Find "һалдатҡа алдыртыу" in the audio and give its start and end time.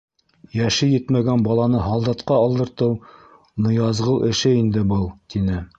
1.89-2.99